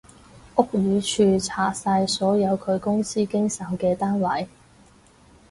[0.55, 4.47] 屋宇署查晒所有佢公司經手嘅單位